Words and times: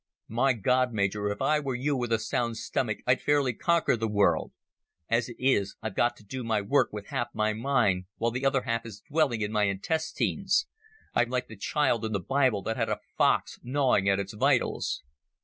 "My 0.33 0.53
God, 0.53 0.93
Major, 0.93 1.29
if 1.29 1.43
I 1.43 1.59
were 1.59 1.75
you 1.75 1.95
with 1.95 2.11
a 2.11 2.17
sound 2.17 2.57
stomach 2.57 3.01
I'd 3.05 3.21
fairly 3.21 3.53
conquer 3.53 3.95
the 3.95 4.07
world. 4.07 4.51
As 5.11 5.29
it 5.29 5.35
is, 5.37 5.75
I've 5.83 5.93
got 5.93 6.15
to 6.15 6.23
do 6.23 6.43
my 6.43 6.59
work 6.59 6.91
with 6.91 7.09
half 7.09 7.27
my 7.35 7.53
mind, 7.53 8.05
while 8.17 8.31
the 8.31 8.43
other 8.43 8.63
half 8.63 8.83
is 8.83 9.03
dwelling 9.07 9.41
in 9.41 9.51
my 9.51 9.65
intestines. 9.65 10.65
I'm 11.13 11.29
like 11.29 11.49
the 11.49 11.55
child 11.55 12.03
in 12.03 12.13
the 12.13 12.19
Bible 12.19 12.63
that 12.63 12.77
had 12.77 12.89
a 12.89 13.01
fox 13.15 13.59
gnawing 13.61 14.09
at 14.09 14.17
its 14.19 14.33
vitals." 14.33 15.03